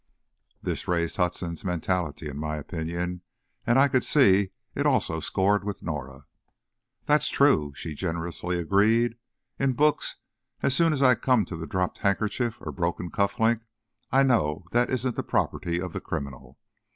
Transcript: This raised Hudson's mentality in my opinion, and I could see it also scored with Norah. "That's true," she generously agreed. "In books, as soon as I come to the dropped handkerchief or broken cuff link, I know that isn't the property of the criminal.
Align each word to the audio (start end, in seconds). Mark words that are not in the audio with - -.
This 0.63 0.87
raised 0.87 1.17
Hudson's 1.17 1.63
mentality 1.63 2.27
in 2.27 2.39
my 2.39 2.57
opinion, 2.57 3.21
and 3.67 3.77
I 3.77 3.87
could 3.87 4.03
see 4.03 4.49
it 4.73 4.87
also 4.87 5.19
scored 5.19 5.63
with 5.63 5.83
Norah. 5.83 6.25
"That's 7.05 7.29
true," 7.29 7.71
she 7.75 7.93
generously 7.93 8.57
agreed. 8.57 9.15
"In 9.59 9.73
books, 9.73 10.15
as 10.63 10.75
soon 10.75 10.91
as 10.91 11.03
I 11.03 11.13
come 11.13 11.45
to 11.45 11.55
the 11.55 11.67
dropped 11.67 11.99
handkerchief 11.99 12.57
or 12.61 12.71
broken 12.71 13.11
cuff 13.11 13.39
link, 13.39 13.61
I 14.11 14.23
know 14.23 14.65
that 14.71 14.89
isn't 14.89 15.15
the 15.15 15.21
property 15.21 15.79
of 15.79 15.93
the 15.93 16.01
criminal. 16.01 16.57